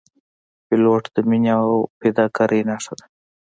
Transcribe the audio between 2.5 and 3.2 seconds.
نښه ده.